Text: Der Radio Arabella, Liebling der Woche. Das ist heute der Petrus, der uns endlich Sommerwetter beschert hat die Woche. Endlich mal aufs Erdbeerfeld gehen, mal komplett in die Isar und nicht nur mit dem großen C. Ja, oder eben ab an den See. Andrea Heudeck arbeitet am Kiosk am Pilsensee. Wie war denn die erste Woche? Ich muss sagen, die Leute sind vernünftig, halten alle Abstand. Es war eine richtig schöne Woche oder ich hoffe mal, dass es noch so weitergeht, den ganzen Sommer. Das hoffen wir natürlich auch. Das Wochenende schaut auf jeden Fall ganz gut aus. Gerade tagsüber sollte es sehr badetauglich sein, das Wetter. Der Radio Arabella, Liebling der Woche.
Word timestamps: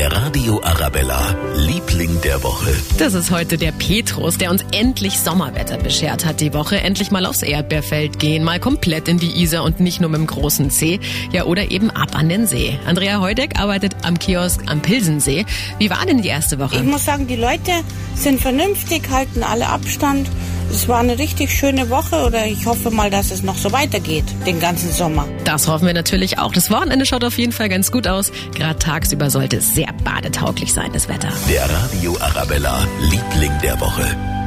Der 0.00 0.10
Radio 0.12 0.62
Arabella, 0.64 1.36
Liebling 1.56 2.22
der 2.22 2.42
Woche. 2.42 2.74
Das 2.96 3.12
ist 3.12 3.30
heute 3.30 3.58
der 3.58 3.70
Petrus, 3.70 4.38
der 4.38 4.50
uns 4.50 4.64
endlich 4.72 5.20
Sommerwetter 5.20 5.76
beschert 5.76 6.24
hat 6.24 6.40
die 6.40 6.54
Woche. 6.54 6.80
Endlich 6.80 7.10
mal 7.10 7.26
aufs 7.26 7.42
Erdbeerfeld 7.42 8.18
gehen, 8.18 8.42
mal 8.42 8.58
komplett 8.58 9.08
in 9.08 9.18
die 9.18 9.42
Isar 9.42 9.62
und 9.62 9.78
nicht 9.78 10.00
nur 10.00 10.08
mit 10.08 10.20
dem 10.20 10.26
großen 10.26 10.70
C. 10.70 11.00
Ja, 11.32 11.44
oder 11.44 11.70
eben 11.70 11.90
ab 11.90 12.16
an 12.16 12.30
den 12.30 12.46
See. 12.46 12.78
Andrea 12.86 13.20
Heudeck 13.20 13.60
arbeitet 13.60 13.94
am 14.02 14.18
Kiosk 14.18 14.62
am 14.70 14.80
Pilsensee. 14.80 15.44
Wie 15.76 15.90
war 15.90 16.06
denn 16.06 16.22
die 16.22 16.28
erste 16.28 16.58
Woche? 16.58 16.76
Ich 16.76 16.82
muss 16.82 17.04
sagen, 17.04 17.26
die 17.26 17.36
Leute 17.36 17.72
sind 18.14 18.40
vernünftig, 18.40 19.10
halten 19.10 19.42
alle 19.42 19.68
Abstand. 19.68 20.30
Es 20.72 20.88
war 20.88 21.00
eine 21.00 21.18
richtig 21.18 21.50
schöne 21.50 21.90
Woche 21.90 22.24
oder 22.24 22.46
ich 22.46 22.64
hoffe 22.66 22.90
mal, 22.90 23.10
dass 23.10 23.30
es 23.30 23.42
noch 23.42 23.56
so 23.56 23.72
weitergeht, 23.72 24.24
den 24.46 24.60
ganzen 24.60 24.92
Sommer. 24.92 25.26
Das 25.44 25.68
hoffen 25.68 25.86
wir 25.86 25.94
natürlich 25.94 26.38
auch. 26.38 26.52
Das 26.52 26.70
Wochenende 26.70 27.04
schaut 27.06 27.24
auf 27.24 27.38
jeden 27.38 27.52
Fall 27.52 27.68
ganz 27.68 27.90
gut 27.90 28.06
aus. 28.06 28.30
Gerade 28.54 28.78
tagsüber 28.78 29.30
sollte 29.30 29.56
es 29.56 29.74
sehr 29.74 29.92
badetauglich 30.04 30.72
sein, 30.72 30.90
das 30.92 31.08
Wetter. 31.08 31.32
Der 31.48 31.68
Radio 31.68 32.16
Arabella, 32.20 32.86
Liebling 33.10 33.52
der 33.62 33.80
Woche. 33.80 34.39